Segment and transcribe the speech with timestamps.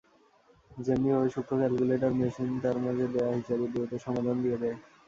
[0.77, 4.77] যেমনিভাবে সূক্ষ calculator machine তার মাঝে দেয়া হিসাবের দ্রুত সমাধান দিয়ে দেয়।